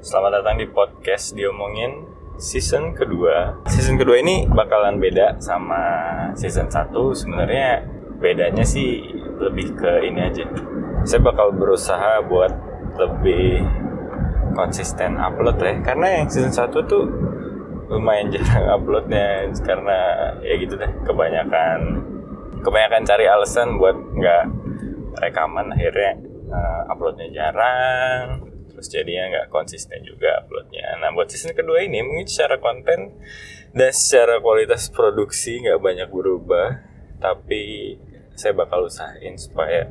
[0.00, 2.08] Selamat datang di podcast diomongin
[2.40, 3.60] season kedua.
[3.68, 5.76] Season kedua ini bakalan beda sama
[6.32, 6.88] season 1.
[7.12, 7.84] Sebenarnya
[8.16, 9.04] bedanya sih
[9.36, 10.48] lebih ke ini aja.
[11.04, 12.48] Saya bakal berusaha buat
[12.96, 13.60] lebih
[14.56, 15.76] konsisten upload ya.
[15.84, 17.04] Karena yang season 1 tuh
[17.92, 19.96] lumayan jarang uploadnya karena
[20.40, 22.00] ya gitu deh kebanyakan
[22.64, 24.42] kebanyakan cari alasan buat nggak
[25.28, 26.16] rekaman akhirnya
[26.48, 28.49] uh, uploadnya jarang
[28.80, 30.96] terus jadinya nggak konsisten juga uploadnya.
[31.04, 33.12] Nah buat season kedua ini mungkin secara konten
[33.76, 36.80] dan secara kualitas produksi nggak banyak berubah
[37.20, 37.94] tapi
[38.32, 39.84] saya bakal usahain supaya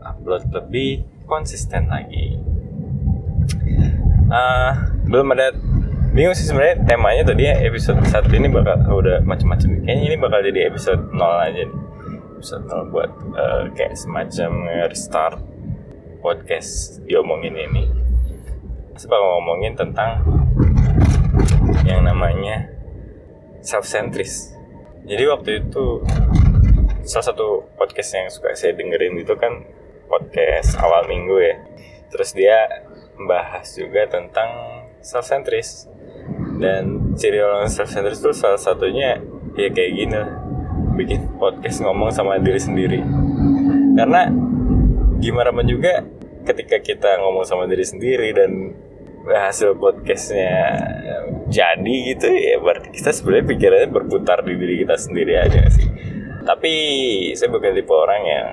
[0.00, 2.40] upload lebih konsisten lagi.
[4.32, 4.72] Uh,
[5.04, 5.52] belum ada
[6.16, 10.16] bingung sih sebenarnya temanya tadi ya episode satu ini bakal oh, udah macam-macam kayaknya ini
[10.16, 11.80] bakal jadi episode 0 aja nih.
[12.40, 14.50] Episode 0 buat uh, kayak semacam
[14.88, 15.44] restart
[16.24, 17.84] podcast diomongin ini
[18.94, 20.10] saya bakal ngomongin tentang
[21.84, 22.70] yang namanya
[23.60, 24.54] self centris
[25.04, 26.00] jadi waktu itu
[27.04, 29.52] salah satu podcast yang suka saya dengerin itu kan
[30.08, 31.56] podcast awal minggu ya.
[32.08, 32.64] Terus dia
[33.20, 34.48] membahas juga tentang
[35.04, 35.84] self centris
[36.56, 39.20] dan ciri orang self centered itu salah satunya
[39.60, 40.40] ya kayak gini lah.
[40.96, 43.04] Bikin podcast ngomong sama diri sendiri.
[43.94, 44.32] Karena
[45.20, 46.00] gimana pun juga
[46.48, 48.72] ketika kita ngomong sama diri sendiri dan
[49.24, 50.76] hasil podcastnya
[51.48, 55.88] jadi gitu ya berarti kita sebenarnya pikirannya berputar di diri kita sendiri aja sih
[56.44, 56.72] tapi
[57.32, 58.48] saya bukan tipe orang yang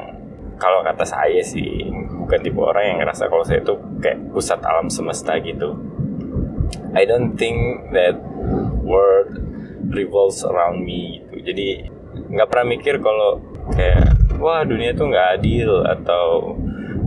[0.56, 1.92] kalau kata saya sih
[2.24, 5.76] bukan tipe orang yang ngerasa kalau saya itu kayak pusat alam semesta gitu
[6.96, 8.20] I don't think that
[8.84, 9.32] world
[9.92, 11.52] revolves around me gitu.
[11.52, 11.68] Jadi
[12.32, 13.40] nggak pernah mikir kalau
[13.72, 16.56] kayak wah dunia tuh nggak adil atau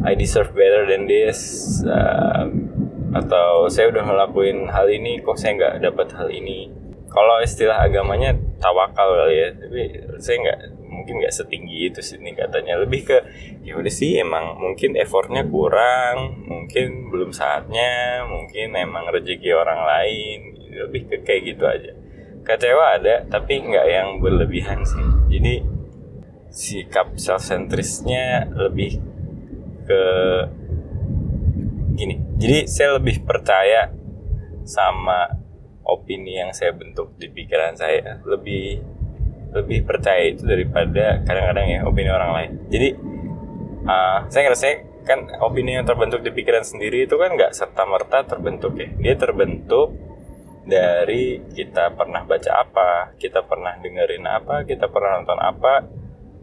[0.05, 2.49] I deserve better than this uh,
[3.15, 6.67] atau saya udah ngelakuin hal ini kok saya nggak dapat hal ini.
[7.15, 9.83] Kalau istilah agamanya tawakal kali ya, tapi
[10.19, 10.59] saya nggak
[10.91, 12.83] mungkin nggak setinggi itu sih katanya.
[12.83, 13.19] Lebih ke
[13.63, 20.39] ya udah sih emang mungkin effortnya kurang mungkin belum saatnya mungkin emang rezeki orang lain.
[20.75, 21.93] Lebih ke kayak gitu aja.
[22.43, 25.07] Kecewa ada tapi nggak yang berlebihan sih.
[25.39, 25.63] Jadi
[26.51, 28.99] sikap self centrisnya lebih
[29.87, 30.03] ke
[31.95, 33.89] gini jadi saya lebih percaya
[34.65, 35.45] sama
[35.85, 38.21] opini yang saya bentuk di pikiran saya.
[38.25, 38.81] Lebih
[39.55, 42.51] lebih percaya itu daripada kadang-kadang ya opini orang lain.
[42.73, 42.89] Jadi
[43.87, 44.67] uh, saya ngerasa
[45.05, 48.89] kan opini yang terbentuk di pikiran sendiri itu kan nggak serta merta terbentuk ya.
[48.99, 49.95] Dia terbentuk
[50.65, 55.87] dari kita pernah baca apa kita pernah dengerin apa kita pernah nonton apa.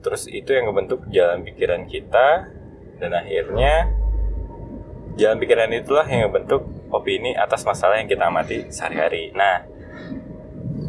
[0.02, 2.50] Terus itu yang membentuk jalan pikiran kita
[2.98, 4.01] dan akhirnya
[5.16, 9.32] jalan pikiran itulah yang membentuk opini atas masalah yang kita amati sehari-hari.
[9.36, 9.66] Nah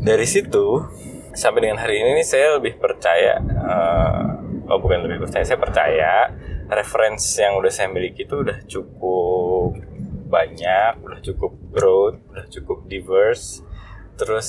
[0.02, 0.82] dari situ
[1.32, 6.12] sampai dengan hari ini saya lebih percaya uh, oh bukan lebih percaya saya percaya
[6.68, 9.78] reference yang udah saya miliki itu udah cukup
[10.28, 13.62] banyak udah cukup broad udah cukup diverse.
[14.18, 14.48] Terus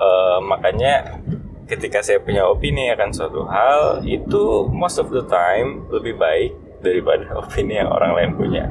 [0.00, 1.22] uh, makanya
[1.68, 6.52] ketika saya punya opini akan suatu hal itu most of the time lebih baik
[6.82, 8.64] daripada opini yang orang lain punya.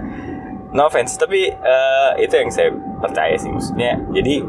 [0.71, 3.99] No offense tapi uh, itu yang saya percaya sih maksudnya.
[4.11, 4.43] Jadi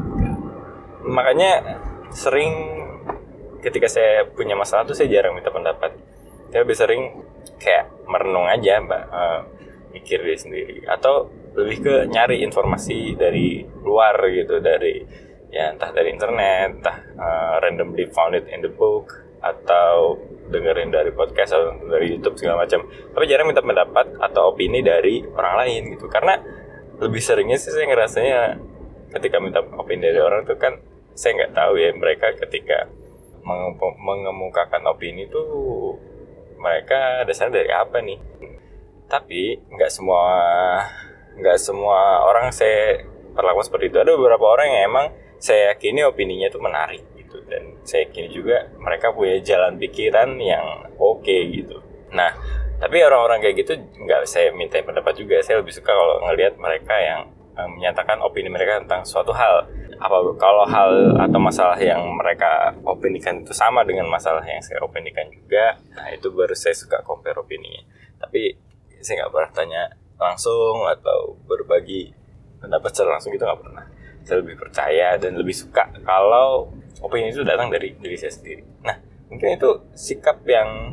[1.03, 1.83] makanya
[2.15, 2.83] sering
[3.63, 5.95] ketika saya punya masalah tuh saya jarang minta pendapat.
[6.53, 7.03] Saya lebih sering
[7.59, 9.41] kayak merenung aja mbak uh,
[9.91, 10.77] mikir diri sendiri.
[10.87, 15.05] Atau lebih ke nyari informasi dari luar gitu dari
[15.53, 19.13] ya entah dari internet entah uh, randomly found it in the book
[19.45, 20.17] atau
[20.53, 22.85] dengerin dari podcast atau dari YouTube segala macam.
[22.85, 26.07] Tapi jarang minta pendapat atau opini dari orang lain gitu.
[26.13, 26.37] Karena
[27.01, 28.41] lebih seringnya sih saya ngerasanya
[29.17, 30.77] ketika minta opini dari orang itu kan
[31.13, 32.89] saya nggak tahu ya mereka ketika
[34.01, 35.43] mengemukakan opini itu
[36.61, 38.21] mereka dasarnya dari apa nih?
[39.09, 40.25] Tapi nggak semua
[41.33, 43.99] nggak semua orang saya perlakukan seperti itu.
[43.99, 45.07] Ada beberapa orang yang emang
[45.43, 47.03] saya yakini opininya itu menarik
[47.33, 47.41] gitu.
[47.49, 51.81] Dan saya yakini juga mereka punya jalan pikiran yang oke okay, gitu.
[52.13, 52.37] Nah
[52.77, 53.73] tapi orang-orang kayak gitu
[54.05, 55.41] nggak saya minta pendapat juga.
[55.41, 57.21] Saya lebih suka kalau ngelihat mereka yang
[57.57, 59.65] eh, menyatakan opini mereka tentang suatu hal.
[60.03, 65.31] Apa kalau hal atau masalah yang mereka opinikan itu sama dengan masalah yang saya opinikan
[65.31, 67.87] juga nah itu baru saya suka compare opininya.
[68.19, 68.51] Tapi
[68.99, 69.83] saya nggak pernah tanya
[70.19, 72.11] langsung atau berbagi
[72.63, 73.87] pendapat secara langsung itu nggak pernah.
[74.23, 76.71] Saya lebih percaya dan lebih suka kalau
[77.01, 78.63] opini itu datang dari diri saya sendiri.
[78.85, 78.97] Nah
[79.33, 80.93] mungkin itu sikap yang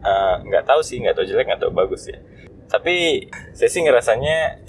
[0.00, 2.18] eh, nggak uh, tahu sih nggak tahu jelek nggak tahu bagus ya.
[2.70, 4.64] Tapi saya sih ngerasanya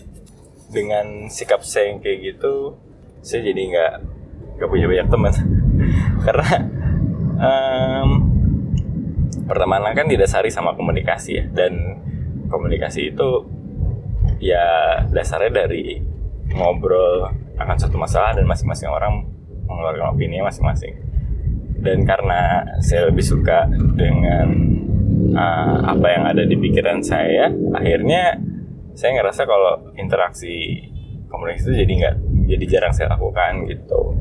[0.71, 2.80] dengan sikap saya yang kayak gitu
[3.21, 3.94] saya jadi nggak
[4.59, 5.33] nggak punya banyak teman.
[6.25, 6.51] Karena
[7.39, 8.09] um,
[9.48, 11.45] pertemanan kan didasari sama komunikasi ya.
[11.48, 12.03] Dan
[12.51, 13.30] komunikasi itu
[14.42, 16.01] ya dasarnya dari
[16.51, 19.30] ngobrol akan satu masalah dan masing-masing orang
[19.71, 21.00] mengeluarkan opini masing-masing.
[21.81, 23.65] Dan karena saya lebih suka
[23.95, 24.47] dengan
[25.33, 28.38] uh, apa yang ada di pikiran saya akhirnya
[28.94, 30.83] saya ngerasa kalau interaksi
[31.31, 32.15] komunikasi itu jadi nggak
[32.51, 34.13] jadi jarang saya lakukan gitu.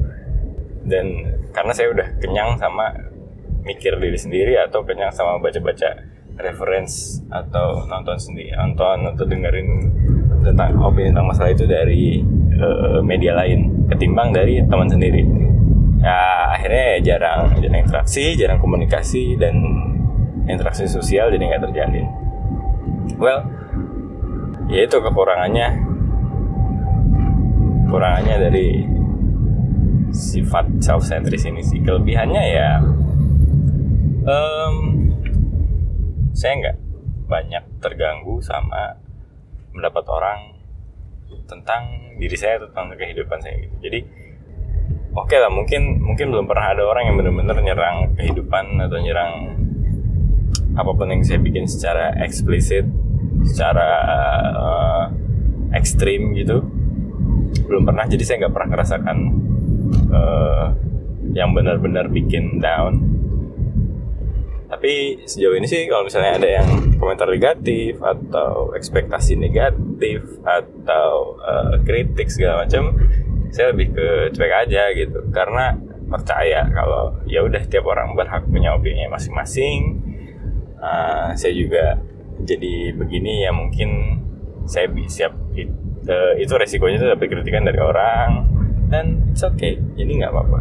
[0.87, 2.95] Dan karena saya udah kenyang sama
[3.67, 6.01] mikir diri sendiri atau kenyang sama baca-baca
[6.41, 9.69] reference atau nonton sendiri nonton atau dengerin
[10.41, 12.25] tentang opini tentang masalah itu dari
[12.57, 15.23] uh, media lain ketimbang dari teman sendiri.
[16.01, 19.61] Ya akhirnya ya jarang jarang interaksi jarang komunikasi dan
[20.49, 22.07] interaksi sosial jadi nggak terjalin.
[23.21, 23.45] Well
[24.71, 25.69] ya itu kekurangannya.
[27.91, 28.69] Kekurangannya dari
[30.15, 31.83] sifat self centris ini sih.
[31.83, 32.71] Kelebihannya ya
[34.25, 34.77] um,
[36.33, 36.79] saya nggak
[37.31, 38.99] banyak terganggu sama
[39.71, 40.60] mendapat orang
[41.47, 43.77] tentang diri saya tentang kehidupan saya gitu.
[43.91, 43.99] Jadi
[45.15, 49.33] oke okay lah mungkin mungkin belum pernah ada orang yang benar-benar nyerang kehidupan atau nyerang
[50.79, 52.87] apa pun yang saya bikin secara eksplisit
[53.45, 53.89] secara
[54.55, 55.05] uh,
[55.75, 56.63] ekstrim gitu.
[57.67, 59.17] Belum pernah jadi saya nggak pernah merasakan
[60.15, 60.67] uh,
[61.35, 63.20] yang benar-benar bikin down
[64.71, 66.69] tapi sejauh ini sih kalau misalnya ada yang
[67.03, 72.95] komentar negatif atau ekspektasi negatif atau uh, kritik segala macam
[73.51, 75.27] saya lebih ke cuek aja gitu.
[75.35, 75.75] Karena
[76.07, 80.07] percaya kalau ya udah tiap orang berhak punya opini masing-masing.
[80.79, 81.99] Uh, saya juga
[82.47, 84.23] jadi begini ya mungkin
[84.71, 88.47] saya siap uh, itu resikonya itu dapat kritikan dari orang.
[88.87, 90.59] Dan it's okay jadi nggak apa-apa.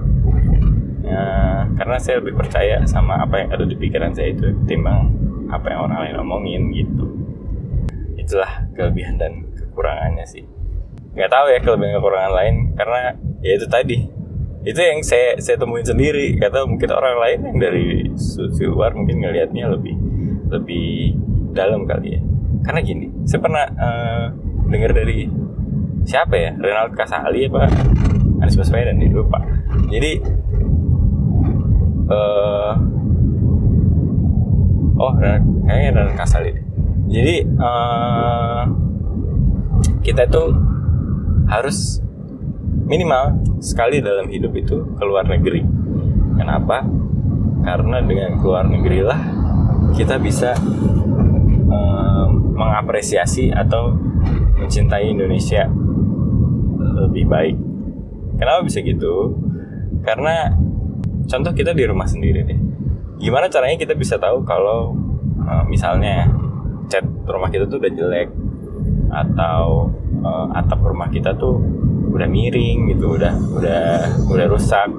[1.05, 5.15] Uh, karena saya lebih percaya sama apa yang ada di pikiran saya itu ketimbang
[5.47, 7.07] apa yang orang lain omongin gitu.
[8.19, 10.43] Itulah kelebihan dan kekurangannya sih.
[11.15, 12.99] Nggak tahu ya kelebihan kekurangan lain karena
[13.39, 13.97] ya itu tadi.
[14.67, 16.35] Itu yang saya saya temuin sendiri.
[16.35, 18.11] Tahu mungkin orang lain yang dari
[18.67, 19.95] luar mungkin ngelihatnya lebih
[20.51, 21.15] lebih
[21.55, 22.21] dalam kali ya.
[22.67, 24.25] Karena gini saya pernah uh,
[24.67, 25.31] dengar dari
[26.03, 26.51] siapa ya?
[26.59, 27.71] Renald Kasali apa?
[28.43, 29.39] Anies Baswedan itu lupa.
[29.87, 30.19] Jadi
[32.09, 32.73] uh,
[34.99, 36.51] oh kayaknya Renald Kasali
[37.09, 38.63] jadi uh,
[40.03, 40.43] kita itu
[41.49, 42.01] harus
[42.85, 45.65] minimal sekali dalam hidup itu keluar negeri
[46.37, 46.85] kenapa
[47.65, 49.19] karena dengan keluar negeri lah
[49.93, 50.53] kita bisa
[51.69, 53.95] um, mengapresiasi atau
[54.59, 55.65] mencintai Indonesia
[57.09, 57.57] lebih baik.
[58.39, 59.35] Kenapa bisa gitu?
[60.03, 60.53] Karena
[61.29, 62.59] contoh kita di rumah sendiri deh.
[63.21, 64.97] Gimana caranya kita bisa tahu kalau
[65.45, 66.25] uh, misalnya
[66.89, 68.33] cat rumah kita tuh udah jelek
[69.13, 69.93] atau
[70.25, 71.61] uh, atap rumah kita tuh
[72.09, 73.83] udah miring gitu, udah udah
[74.25, 74.89] udah rusak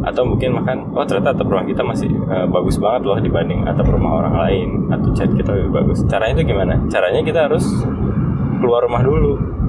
[0.00, 3.84] atau mungkin makan oh ternyata atap rumah kita masih uh, bagus banget loh dibanding atap
[3.84, 6.02] rumah orang lain atau cat kita lebih bagus.
[6.10, 6.74] Caranya itu gimana?
[6.90, 7.64] Caranya kita harus
[8.58, 9.59] keluar rumah dulu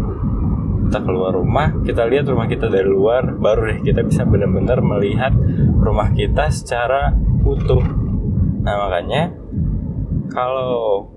[0.92, 5.32] kita keluar rumah kita lihat rumah kita dari luar baru deh kita bisa benar-benar melihat
[5.80, 7.16] rumah kita secara
[7.48, 7.80] utuh.
[8.60, 9.32] Nah makanya
[10.28, 11.08] kalau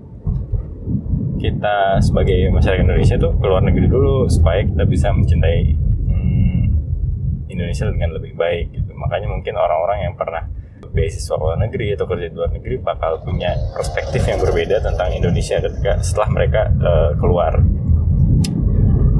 [1.43, 5.75] kita sebagai masyarakat Indonesia tuh keluar negeri dulu supaya kita bisa mencintai
[6.07, 6.63] hmm,
[7.51, 8.95] Indonesia dengan lebih baik gitu.
[8.95, 10.47] Makanya mungkin orang-orang yang pernah
[10.95, 15.59] beasiswa luar negeri atau kerja di luar negeri bakal punya perspektif yang berbeda tentang Indonesia
[15.59, 17.59] ketika setelah mereka uh, keluar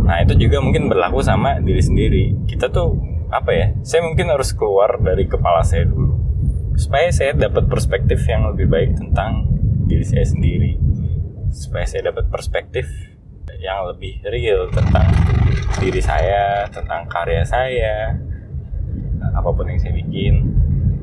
[0.06, 2.24] Nah itu juga mungkin berlaku sama diri sendiri.
[2.46, 2.94] Kita tuh
[3.34, 3.68] apa ya?
[3.82, 6.22] Saya mungkin harus keluar dari kepala saya dulu
[6.76, 9.50] supaya saya dapat perspektif yang lebih baik tentang
[9.90, 10.78] diri saya sendiri.
[11.50, 12.86] Supaya saya dapat perspektif
[13.58, 15.10] yang lebih real tentang
[15.82, 18.14] diri saya, tentang karya saya,
[19.34, 20.54] apa pun yang saya bikin,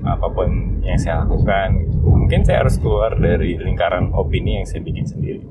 [0.06, 1.90] apa pun yang saya lakukan.
[2.04, 5.42] Mungkin saya harus keluar dari lingkaran opini yang saya bikin sendiri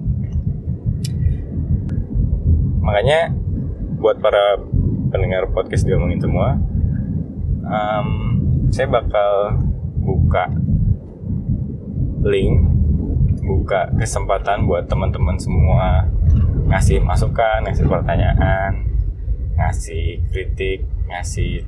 [2.82, 3.30] makanya
[4.02, 4.58] buat para
[5.14, 6.58] pendengar podcast diomongin semua
[7.62, 8.10] um,
[8.74, 9.62] saya bakal
[10.02, 10.50] buka
[12.26, 12.66] link
[13.46, 16.10] buka kesempatan buat teman-teman semua
[16.66, 18.92] ngasih masukan ngasih pertanyaan
[19.58, 21.68] ngasih kritik ngasih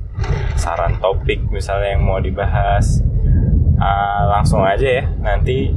[0.56, 3.04] saran topik misalnya yang mau dibahas.
[3.74, 5.75] Uh, langsung aja ya nanti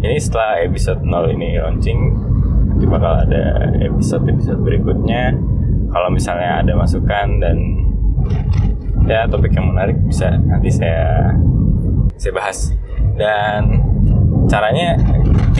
[0.00, 2.00] ini setelah episode 0 ini launching
[2.72, 5.36] nanti bakal ada episode-episode berikutnya
[5.92, 7.56] kalau misalnya ada masukan dan
[9.04, 11.36] ya topik yang menarik bisa nanti saya
[12.16, 12.58] saya bahas.
[13.12, 13.76] Dan
[14.48, 14.96] caranya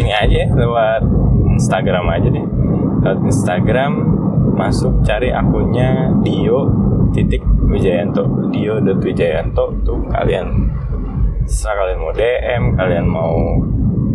[0.01, 1.05] ini aja ya, lewat
[1.53, 2.47] Instagram aja deh.
[3.05, 3.93] Lewat Instagram
[4.57, 6.73] masuk cari akunnya Dio
[7.13, 8.49] titik Wijayanto.
[8.49, 10.73] Dio Wijayanto tuh kalian
[11.45, 13.35] setelah kalian mau DM kalian mau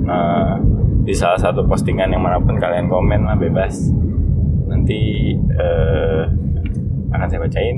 [0.07, 0.53] uh,
[1.03, 3.91] di salah satu postingan yang mana pun kalian komen lah bebas
[4.87, 6.23] nanti uh,
[7.11, 7.77] akan saya bacain.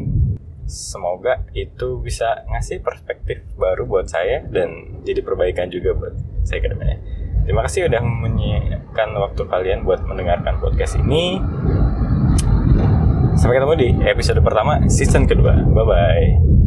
[0.69, 6.13] Semoga itu bisa ngasih perspektif baru buat saya dan jadi perbaikan juga buat
[6.45, 7.01] saya ke depannya.
[7.49, 11.41] Terima kasih udah menyiapkan waktu kalian buat mendengarkan podcast ini.
[13.33, 15.57] Sampai ketemu di episode pertama season kedua.
[15.65, 16.49] Bye bye